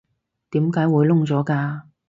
[0.49, 1.81] 點解會燶咗㗎？